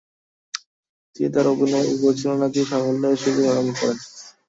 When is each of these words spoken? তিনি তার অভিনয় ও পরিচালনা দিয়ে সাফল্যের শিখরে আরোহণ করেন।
তিনি 1.15 1.29
তার 1.33 1.45
অভিনয় 1.53 1.87
ও 1.87 2.03
পরিচালনা 2.03 2.47
দিয়ে 2.53 2.69
সাফল্যের 2.71 3.19
শিখরে 3.21 3.43
আরোহণ 3.51 3.69
করেন। 3.79 3.97